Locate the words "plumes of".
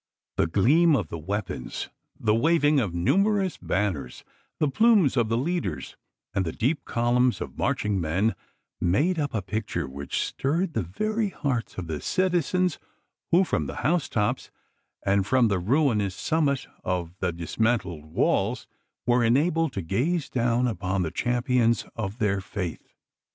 4.67-5.29